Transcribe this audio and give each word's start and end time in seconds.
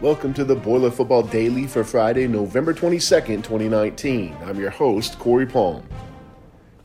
Welcome 0.00 0.32
to 0.32 0.46
the 0.46 0.56
Boiler 0.56 0.90
Football 0.90 1.24
Daily 1.24 1.66
for 1.66 1.84
Friday, 1.84 2.26
November 2.26 2.72
22nd, 2.72 3.44
2019. 3.44 4.34
I'm 4.46 4.58
your 4.58 4.70
host, 4.70 5.18
Corey 5.18 5.44
Palm. 5.44 5.86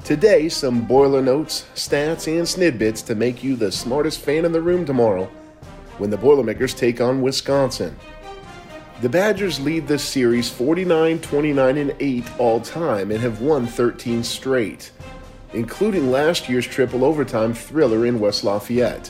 Today, 0.04 0.50
some 0.50 0.82
Boiler 0.82 1.22
notes, 1.22 1.66
stats, 1.76 2.28
and 2.28 2.46
snidbits 2.46 3.06
to 3.06 3.16
make 3.16 3.42
you 3.42 3.56
the 3.56 3.72
smartest 3.72 4.20
fan 4.20 4.44
in 4.44 4.52
the 4.52 4.60
room 4.60 4.86
tomorrow 4.86 5.32
when 5.98 6.10
the 6.10 6.18
Boilermakers 6.18 6.74
take 6.74 7.00
on 7.00 7.22
Wisconsin. 7.22 7.96
The 9.00 9.08
Badgers 9.08 9.62
lead 9.62 9.88
this 9.88 10.04
series 10.04 10.50
49 10.50 11.20
29 11.20 11.78
and 11.78 11.96
8 11.98 12.38
all 12.38 12.60
time 12.60 13.12
and 13.12 13.22
have 13.22 13.40
won 13.40 13.66
13 13.66 14.26
straight, 14.26 14.92
including 15.54 16.12
last 16.12 16.50
year's 16.50 16.68
triple 16.68 17.06
overtime 17.06 17.54
thriller 17.54 18.06
in 18.06 18.20
West 18.20 18.44
Lafayette. 18.44 19.10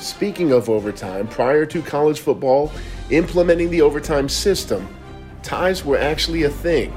Speaking 0.00 0.50
of 0.52 0.70
overtime, 0.70 1.28
prior 1.28 1.66
to 1.66 1.82
college 1.82 2.20
football, 2.20 2.72
implementing 3.10 3.68
the 3.68 3.82
overtime 3.82 4.30
system, 4.30 4.88
ties 5.42 5.84
were 5.84 5.98
actually 5.98 6.44
a 6.44 6.48
thing. 6.48 6.90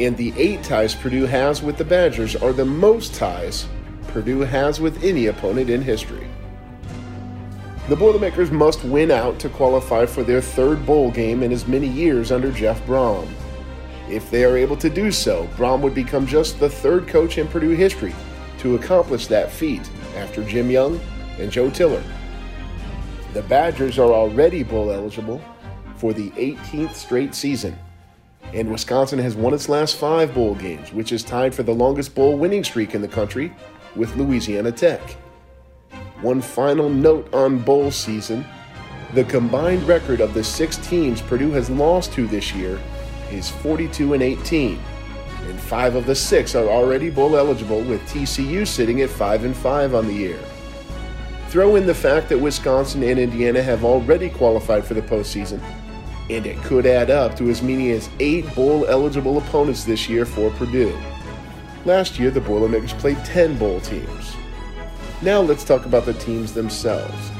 And 0.00 0.16
the 0.16 0.32
eight 0.38 0.62
ties 0.62 0.94
Purdue 0.94 1.26
has 1.26 1.62
with 1.62 1.76
the 1.76 1.84
Badgers 1.84 2.34
are 2.36 2.54
the 2.54 2.64
most 2.64 3.14
ties 3.14 3.68
Purdue 4.08 4.40
has 4.40 4.80
with 4.80 5.04
any 5.04 5.26
opponent 5.26 5.68
in 5.68 5.82
history. 5.82 6.26
The 7.90 7.96
Boilermakers 7.96 8.50
must 8.50 8.82
win 8.82 9.10
out 9.10 9.38
to 9.40 9.50
qualify 9.50 10.06
for 10.06 10.22
their 10.22 10.40
third 10.40 10.86
bowl 10.86 11.10
game 11.10 11.42
in 11.42 11.52
as 11.52 11.68
many 11.68 11.86
years 11.86 12.32
under 12.32 12.50
Jeff 12.50 12.82
Brohm. 12.86 13.28
If 14.08 14.30
they 14.30 14.44
are 14.44 14.56
able 14.56 14.76
to 14.78 14.88
do 14.88 15.12
so, 15.12 15.46
Brohm 15.54 15.82
would 15.82 15.94
become 15.94 16.26
just 16.26 16.58
the 16.60 16.70
third 16.70 17.08
coach 17.08 17.36
in 17.36 17.46
Purdue 17.46 17.76
history 17.76 18.14
to 18.60 18.76
accomplish 18.76 19.26
that 19.26 19.52
feat 19.52 19.86
after 20.16 20.42
Jim 20.44 20.70
Young 20.70 20.98
and 21.38 21.50
Joe 21.50 21.70
Tiller. 21.70 22.02
The 23.32 23.42
Badgers 23.42 23.98
are 23.98 24.12
already 24.12 24.62
bowl 24.62 24.90
eligible 24.90 25.40
for 25.96 26.12
the 26.12 26.30
18th 26.30 26.94
straight 26.94 27.34
season, 27.34 27.78
and 28.52 28.70
Wisconsin 28.70 29.18
has 29.18 29.36
won 29.36 29.54
its 29.54 29.68
last 29.68 29.96
five 29.96 30.34
bowl 30.34 30.54
games, 30.54 30.92
which 30.92 31.12
is 31.12 31.22
tied 31.22 31.54
for 31.54 31.62
the 31.62 31.74
longest 31.74 32.14
bowl 32.14 32.36
winning 32.36 32.64
streak 32.64 32.94
in 32.94 33.02
the 33.02 33.08
country 33.08 33.52
with 33.94 34.16
Louisiana 34.16 34.72
Tech. 34.72 35.00
One 36.22 36.40
final 36.40 36.88
note 36.88 37.32
on 37.32 37.58
bowl 37.58 37.90
season 37.90 38.44
the 39.14 39.24
combined 39.24 39.82
record 39.88 40.20
of 40.20 40.34
the 40.34 40.44
six 40.44 40.76
teams 40.76 41.20
Purdue 41.20 41.50
has 41.50 41.68
lost 41.68 42.12
to 42.12 42.28
this 42.28 42.54
year 42.54 42.78
is 43.32 43.50
42 43.50 44.14
and 44.14 44.22
18, 44.22 44.78
and 45.48 45.60
five 45.60 45.96
of 45.96 46.06
the 46.06 46.14
six 46.14 46.54
are 46.54 46.68
already 46.68 47.10
bowl 47.10 47.36
eligible, 47.36 47.80
with 47.82 48.00
TCU 48.02 48.64
sitting 48.64 49.00
at 49.00 49.10
5 49.10 49.44
and 49.44 49.56
5 49.56 49.94
on 49.96 50.06
the 50.06 50.12
year. 50.12 50.38
Throw 51.50 51.74
in 51.74 51.84
the 51.84 51.92
fact 51.92 52.28
that 52.28 52.38
Wisconsin 52.38 53.02
and 53.02 53.18
Indiana 53.18 53.60
have 53.60 53.84
already 53.84 54.30
qualified 54.30 54.84
for 54.84 54.94
the 54.94 55.02
postseason, 55.02 55.60
and 56.30 56.46
it 56.46 56.56
could 56.58 56.86
add 56.86 57.10
up 57.10 57.36
to 57.38 57.50
as 57.50 57.60
many 57.60 57.90
as 57.90 58.08
eight 58.20 58.54
bowl 58.54 58.86
eligible 58.86 59.36
opponents 59.36 59.82
this 59.82 60.08
year 60.08 60.24
for 60.24 60.50
Purdue. 60.50 60.96
Last 61.84 62.20
year, 62.20 62.30
the 62.30 62.40
Boilermakers 62.40 62.92
played 62.92 63.24
10 63.24 63.58
bowl 63.58 63.80
teams. 63.80 64.36
Now 65.22 65.40
let's 65.40 65.64
talk 65.64 65.86
about 65.86 66.06
the 66.06 66.14
teams 66.14 66.52
themselves. 66.52 67.32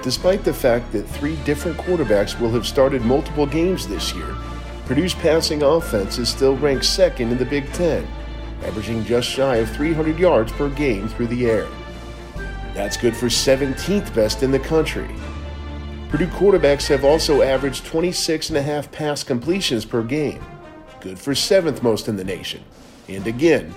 Despite 0.00 0.42
the 0.42 0.54
fact 0.54 0.90
that 0.92 1.02
three 1.02 1.36
different 1.44 1.76
quarterbacks 1.76 2.40
will 2.40 2.50
have 2.52 2.66
started 2.66 3.02
multiple 3.02 3.44
games 3.44 3.86
this 3.86 4.14
year, 4.14 4.34
Purdue's 4.86 5.12
passing 5.12 5.62
offense 5.62 6.16
is 6.16 6.30
still 6.30 6.56
ranked 6.56 6.86
second 6.86 7.30
in 7.30 7.36
the 7.36 7.44
Big 7.44 7.70
Ten, 7.74 8.08
averaging 8.62 9.04
just 9.04 9.28
shy 9.28 9.56
of 9.56 9.68
300 9.76 10.18
yards 10.18 10.50
per 10.52 10.70
game 10.70 11.08
through 11.08 11.26
the 11.26 11.44
air. 11.44 11.68
That's 12.76 12.98
good 12.98 13.16
for 13.16 13.28
17th 13.28 14.14
best 14.14 14.42
in 14.42 14.50
the 14.50 14.58
country. 14.58 15.08
Purdue 16.10 16.26
quarterbacks 16.26 16.86
have 16.88 17.06
also 17.06 17.40
averaged 17.40 17.86
26 17.86 18.50
and 18.50 18.58
a 18.58 18.62
half 18.62 18.92
pass 18.92 19.24
completions 19.24 19.86
per 19.86 20.02
game, 20.02 20.44
good 21.00 21.18
for 21.18 21.32
7th 21.32 21.82
most 21.82 22.06
in 22.06 22.16
the 22.16 22.22
nation. 22.22 22.62
And 23.08 23.26
again, 23.26 23.74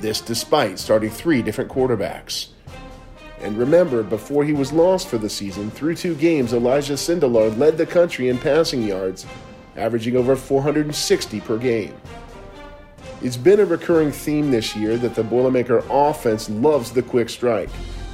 this 0.00 0.20
despite 0.20 0.80
starting 0.80 1.10
three 1.10 1.42
different 1.42 1.70
quarterbacks. 1.70 2.48
And 3.38 3.56
remember, 3.56 4.02
before 4.02 4.42
he 4.42 4.52
was 4.52 4.72
lost 4.72 5.06
for 5.06 5.16
the 5.16 5.30
season, 5.30 5.70
through 5.70 5.94
two 5.94 6.16
games, 6.16 6.52
Elijah 6.52 6.94
Sindelar 6.94 7.56
led 7.56 7.78
the 7.78 7.86
country 7.86 8.30
in 8.30 8.38
passing 8.38 8.82
yards, 8.82 9.26
averaging 9.76 10.16
over 10.16 10.34
460 10.34 11.40
per 11.42 11.56
game. 11.56 11.94
It's 13.22 13.36
been 13.36 13.60
a 13.60 13.64
recurring 13.64 14.10
theme 14.10 14.50
this 14.50 14.74
year 14.74 14.96
that 14.96 15.14
the 15.14 15.22
Boilermaker 15.22 15.86
offense 15.88 16.50
loves 16.50 16.90
the 16.90 17.02
quick 17.02 17.28
strike. 17.30 17.70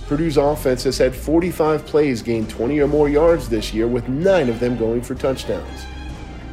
Purdue's 0.06 0.36
offense 0.36 0.84
has 0.84 0.98
had 0.98 1.14
45 1.14 1.84
plays 1.84 2.22
gain 2.22 2.46
20 2.46 2.78
or 2.78 2.86
more 2.86 3.08
yards 3.08 3.48
this 3.48 3.74
year, 3.74 3.88
with 3.88 4.08
nine 4.08 4.48
of 4.48 4.60
them 4.60 4.76
going 4.76 5.02
for 5.02 5.16
touchdowns. 5.16 5.84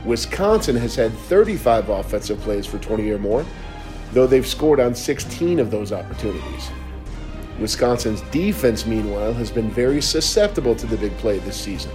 Wisconsin 0.05 0.75
has 0.75 0.95
had 0.95 1.13
35 1.13 1.89
offensive 1.89 2.39
plays 2.39 2.65
for 2.65 2.79
20 2.79 3.11
or 3.11 3.19
more, 3.19 3.45
though 4.11 4.25
they've 4.25 4.47
scored 4.47 4.79
on 4.79 4.95
16 4.95 5.59
of 5.59 5.69
those 5.69 5.91
opportunities. 5.91 6.71
Wisconsin's 7.59 8.21
defense, 8.31 8.87
meanwhile, 8.87 9.33
has 9.33 9.51
been 9.51 9.69
very 9.69 10.01
susceptible 10.01 10.75
to 10.75 10.87
the 10.87 10.97
big 10.97 11.15
play 11.17 11.37
this 11.39 11.59
season. 11.59 11.91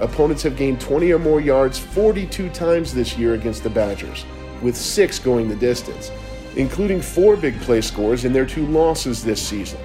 Opponents 0.00 0.42
have 0.42 0.56
gained 0.56 0.80
20 0.80 1.12
or 1.12 1.18
more 1.18 1.42
yards 1.42 1.78
42 1.78 2.48
times 2.50 2.94
this 2.94 3.18
year 3.18 3.34
against 3.34 3.62
the 3.62 3.70
Badgers, 3.70 4.24
with 4.62 4.74
six 4.76 5.18
going 5.18 5.48
the 5.48 5.56
distance, 5.56 6.10
including 6.56 7.02
four 7.02 7.36
big 7.36 7.60
play 7.60 7.82
scores 7.82 8.24
in 8.24 8.32
their 8.32 8.46
two 8.46 8.66
losses 8.68 9.22
this 9.22 9.46
season. 9.46 9.78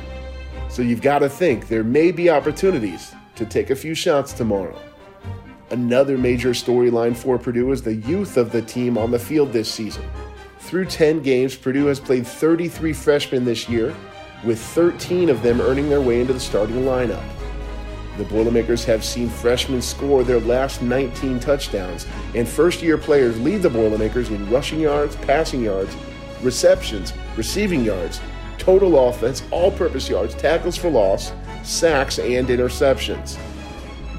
So 0.73 0.81
you've 0.81 1.03
got 1.03 1.19
to 1.19 1.29
think 1.29 1.67
there 1.67 1.83
may 1.83 2.11
be 2.11 2.31
opportunities 2.31 3.13
to 3.35 3.45
take 3.45 3.69
a 3.69 3.75
few 3.75 3.93
shots 3.93 4.33
tomorrow. 4.33 4.75
Another 5.69 6.17
major 6.17 6.49
storyline 6.49 7.15
for 7.15 7.37
Purdue 7.37 7.71
is 7.71 7.83
the 7.83 7.93
youth 7.93 8.37
of 8.37 8.51
the 8.51 8.63
team 8.63 8.97
on 8.97 9.11
the 9.11 9.19
field 9.19 9.53
this 9.53 9.71
season. 9.71 10.03
Through 10.61 10.85
10 10.85 11.21
games, 11.21 11.55
Purdue 11.55 11.85
has 11.85 11.99
played 11.99 12.25
33 12.25 12.91
freshmen 12.91 13.45
this 13.45 13.69
year, 13.69 13.95
with 14.43 14.59
13 14.59 15.29
of 15.29 15.43
them 15.43 15.61
earning 15.61 15.89
their 15.89 16.01
way 16.01 16.21
into 16.21 16.33
the 16.33 16.39
starting 16.39 16.77
lineup. 16.77 17.23
The 18.17 18.23
Boilermakers 18.23 18.83
have 18.85 19.05
seen 19.05 19.29
freshmen 19.29 19.79
score 19.79 20.23
their 20.23 20.39
last 20.39 20.81
19 20.81 21.39
touchdowns, 21.39 22.07
and 22.33 22.49
first 22.49 22.81
year 22.81 22.97
players 22.97 23.39
lead 23.39 23.61
the 23.61 23.69
Boilermakers 23.69 24.31
in 24.31 24.49
rushing 24.49 24.79
yards, 24.79 25.15
passing 25.17 25.61
yards, 25.61 25.95
receptions, 26.41 27.13
receiving 27.37 27.85
yards, 27.85 28.19
total 28.63 29.09
offense, 29.09 29.43
all 29.51 29.71
purpose 29.71 30.07
yards, 30.07 30.33
tackles 30.35 30.77
for 30.77 30.89
loss, 30.89 31.33
sacks, 31.63 32.17
and 32.17 32.47
interceptions. 32.47 33.37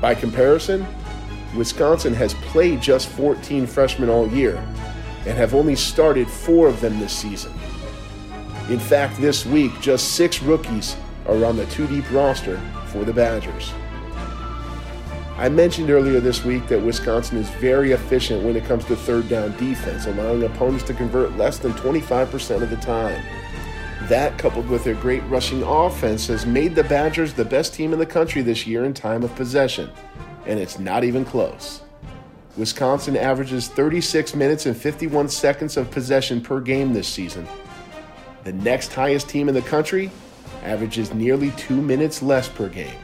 By 0.03 0.15
comparison, 0.15 0.87
Wisconsin 1.57 2.13
has 2.13 2.35
played 2.35 2.83
just 2.83 3.09
14 3.09 3.67
freshmen 3.67 4.11
all 4.11 4.29
year 4.29 4.57
and 5.27 5.39
have 5.39 5.55
only 5.55 5.75
started 5.75 6.29
four 6.29 6.69
of 6.69 6.81
them 6.83 7.01
this 7.01 7.17
season. 7.17 7.53
In 8.69 8.79
fact, 8.79 9.19
this 9.19 9.47
week, 9.47 9.73
just 9.81 10.13
six 10.13 10.43
rookies 10.43 10.97
are 11.27 11.43
on 11.47 11.57
the 11.57 11.65
two 11.67 11.87
deep 11.87 12.11
roster 12.11 12.61
for 12.89 13.05
the 13.05 13.15
Badgers. 13.15 13.73
I 15.39 15.49
mentioned 15.49 15.91
earlier 15.91 16.21
this 16.21 16.45
week 16.45 16.69
that 16.69 16.81
Wisconsin 16.81 17.39
is 17.39 17.49
very 17.49 17.93
efficient 17.93 18.45
when 18.45 18.57
it 18.57 18.65
comes 18.67 18.85
to 18.85 18.95
third 18.95 19.29
down 19.31 19.57
defense, 19.57 20.07
allowing 20.07 20.43
opponents 20.45 20.85
to 20.85 20.95
convert 20.95 21.37
less 21.39 21.59
than 21.59 21.73
25% 21.73 22.63
of 22.63 22.69
the 22.69 22.77
time. 22.77 23.25
That, 24.09 24.37
coupled 24.37 24.69
with 24.69 24.85
their 24.85 24.95
great 24.97 25.23
rushing 25.25 25.63
offense, 25.63 26.27
has 26.27 26.45
made 26.45 26.75
the 26.75 26.85
Badgers 26.85 27.33
the 27.33 27.45
best 27.45 27.73
team 27.73 27.95
in 27.95 27.99
the 27.99 28.05
country 28.05 28.43
this 28.43 28.67
year 28.67 28.85
in 28.85 28.93
time 28.93 29.23
of 29.23 29.35
possession, 29.35 29.91
and 30.47 30.61
it's 30.61 30.79
not 30.79 31.05
even 31.05 31.25
close. 31.25 31.81
Wisconsin 32.59 33.17
averages 33.17 33.69
36 33.69 34.35
minutes 34.35 34.67
and 34.67 34.77
51 34.77 35.31
seconds 35.31 35.79
of 35.79 35.91
possession 35.91 36.43
per 36.43 36.61
game 36.61 36.93
this 36.93 37.09
season. 37.09 37.49
The 38.45 38.53
next 38.53 38.93
highest 38.93 39.31
team 39.31 39.49
in 39.49 39.55
the 39.55 39.63
country 39.63 40.11
averages 40.63 41.15
nearly 41.15 41.51
two 41.53 41.81
minutes 41.81 42.23
less 42.23 42.47
per 42.47 42.69
game. 42.69 42.99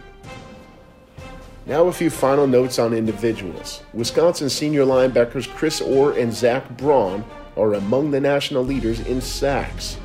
Now, 1.65 1.87
a 1.87 1.93
few 1.93 2.11
final 2.11 2.47
notes 2.47 2.79
on 2.79 2.93
individuals. 2.93 3.83
Wisconsin 3.95 4.51
senior 4.51 4.85
linebackers 4.85 5.49
Chris 5.55 5.81
Orr 5.81 6.13
and 6.13 6.31
Zack 6.31 6.77
Baun 6.77 7.25
are 7.57 7.73
among 7.75 8.11
the 8.11 8.21
national 8.21 8.65
leaders 8.65 9.01
in 9.01 9.23
sacks. 9.23 9.97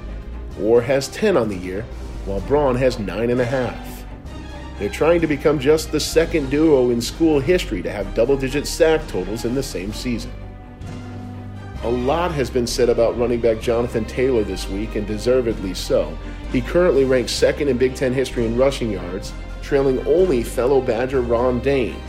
Orr 0.61 0.81
has 0.81 1.07
10 1.09 1.35
on 1.37 1.49
the 1.49 1.57
year, 1.57 1.83
while 2.25 2.41
Baun 2.41 2.75
has 2.75 2.97
9.5. 2.97 3.75
They're 4.79 4.89
trying 4.89 5.21
to 5.21 5.27
become 5.27 5.59
just 5.59 5.91
the 5.91 5.99
second 5.99 6.49
duo 6.49 6.89
in 6.89 7.01
school 7.01 7.39
history 7.39 7.81
to 7.81 7.91
have 7.91 8.13
double 8.13 8.35
digit 8.35 8.67
sack 8.67 9.07
totals 9.07 9.45
in 9.45 9.55
the 9.55 9.63
same 9.63 9.93
season. 9.93 10.31
A 11.83 11.89
lot 11.89 12.31
has 12.31 12.49
been 12.49 12.67
said 12.67 12.89
about 12.89 13.17
running 13.17 13.39
back 13.39 13.61
Jonathan 13.61 14.05
Taylor 14.05 14.43
this 14.43 14.67
week, 14.67 14.95
and 14.95 15.05
deservedly 15.05 15.73
so. 15.73 16.17
He 16.51 16.61
currently 16.61 17.05
ranks 17.05 17.31
second 17.31 17.67
in 17.67 17.77
Big 17.77 17.95
Ten 17.95 18.13
history 18.13 18.45
in 18.45 18.57
rushing 18.57 18.91
yards, 18.91 19.31
trailing 19.61 20.05
only 20.07 20.43
fellow 20.43 20.81
Badger 20.81 21.21
Ron 21.21 21.59
Dayne. 21.59 22.01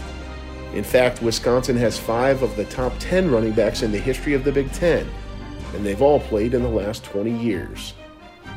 In 0.73 0.83
fact, 0.85 1.23
Wisconsin 1.23 1.77
has 1.77 1.99
five 1.99 2.43
of 2.43 2.57
the 2.57 2.65
top 2.67 2.93
10 2.99 3.31
running 3.31 3.53
backs 3.53 3.83
in 3.83 3.93
the 3.93 3.99
history 3.99 4.35
of 4.35 4.45
the 4.45 4.53
Big 4.53 4.73
Ten, 4.73 5.09
and 5.75 5.85
they've 5.85 6.03
all 6.03 6.21
played 6.21 6.55
in 6.55 6.63
the 6.63 6.69
last 6.69 7.05
20 7.05 7.31
years. 7.31 7.95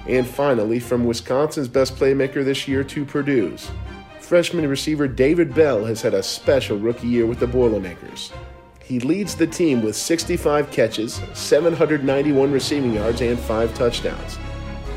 And 0.08 0.28
finally, 0.28 0.80
from 0.80 1.06
Wisconsin's 1.06 1.68
best 1.68 1.96
playmaker 1.96 2.44
this 2.44 2.68
year 2.68 2.84
to 2.84 3.06
Purdue's, 3.06 3.72
Freshman 4.20 4.68
receiver 4.68 5.08
David 5.08 5.54
Bell 5.56 5.84
has 5.86 6.02
had 6.02 6.14
a 6.14 6.24
special 6.24 6.78
rookie 6.78 7.08
year 7.08 7.26
with 7.26 7.40
the 7.40 7.48
Boilermakers. 7.48 8.32
He 8.84 9.00
leads 9.00 9.36
the 9.36 9.48
team 9.48 9.84
with 9.84 9.96
65 9.96 10.72
catches, 10.72 11.22
791 11.34 12.52
receiving 12.52 12.94
yards, 12.94 13.22
and 13.22 13.40
5 13.40 13.74
touchdowns. 13.74 14.38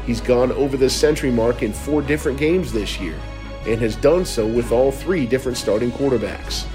He's 0.07 0.21
gone 0.21 0.53
over 0.53 0.77
the 0.77 0.91
century 0.91 1.31
mark 1.31 1.63
in 1.63 1.73
four 1.73 2.03
different 2.03 2.39
games 2.39 2.73
this 2.73 3.01
year 3.01 3.19
and 3.67 3.81
has 3.81 3.97
done 3.97 4.25
so 4.25 4.47
with 4.47 4.73
all 4.73 4.91
three 4.91 5.27
different 5.27 5.57
starting 5.57 5.93
quarterbacks. 5.93 6.67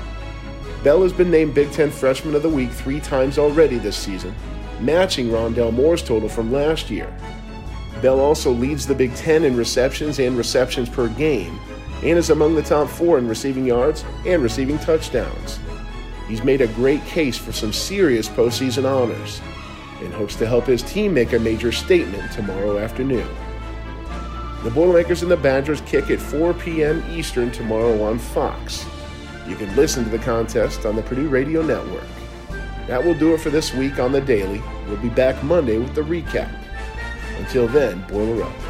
Bell 0.84 1.02
has 1.04 1.12
been 1.12 1.30
named 1.30 1.54
Big 1.54 1.72
Ten 1.72 1.92
Freshman 1.92 2.36
of 2.36 2.44
the 2.44 2.50
Week 2.50 2.72
three 2.72 3.00
times 3.00 3.38
already 3.38 3.78
this 3.78 3.98
season, 3.98 4.34
matching 4.80 5.28
Rondale 5.28 5.74
Moore's 5.74 6.02
total 6.02 6.30
from 6.30 6.52
last 6.52 6.90
year. 6.90 7.12
Bell 8.02 8.20
also 8.20 8.52
leads 8.52 8.86
the 8.86 8.96
Big 8.96 9.14
Ten 9.16 9.44
in 9.44 9.56
receptions 9.56 10.20
and 10.20 10.38
receptions 10.38 10.90
per 10.90 11.08
game, 11.10 11.60
and 12.04 12.18
is 12.18 12.30
among 12.30 12.56
the 12.56 12.62
top 12.62 12.90
four 12.90 13.18
in 13.18 13.28
receiving 13.28 13.66
yards 13.66 14.06
and 14.26 14.44
receiving 14.44 14.78
touchdowns. 14.80 15.60
He's 16.28 16.44
made 16.44 16.62
a 16.62 16.68
great 16.68 17.04
case 17.06 17.38
for 17.38 17.52
some 17.52 17.74
serious 17.74 18.28
postseason 18.28 18.86
honors 18.86 19.42
and 20.02 20.14
hopes 20.14 20.36
to 20.36 20.46
help 20.46 20.66
his 20.66 20.84
team 20.84 21.14
make 21.14 21.34
a 21.34 21.40
major 21.40 21.72
statement 21.72 22.32
tomorrow 22.32 22.78
afternoon. 22.78 23.28
The 24.64 24.72
Boilermakers 24.72 25.22
and 25.22 25.32
the 25.32 25.38
Badgers 25.38 25.82
kick 25.82 26.12
at 26.12 26.20
4 26.20 26.54
p.m. 26.56 27.04
Eastern 27.10 27.52
tomorrow 27.52 28.04
on 28.04 28.20
Fox. 28.20 28.86
You 29.48 29.56
can 29.56 29.74
listen 29.76 30.04
to 30.04 30.10
the 30.10 30.20
contest 30.20 30.86
on 30.86 30.96
the 30.96 31.02
Purdue 31.02 31.30
Radio 31.30 31.62
Network. 31.62 32.04
That 32.88 33.04
will 33.04 33.14
do 33.14 33.34
it 33.34 33.42
for 33.42 33.50
this 33.50 33.74
week 33.74 33.98
on 34.00 34.12
the 34.12 34.22
Daily. 34.22 34.62
We'll 34.88 34.98
be 34.98 35.10
back 35.10 35.42
Monday 35.44 35.78
with 35.78 35.96
the 35.96 36.02
recap. 36.02 36.67
Until 37.40 37.68
then, 37.68 38.02
boiler 38.08 38.44
up. 38.44 38.67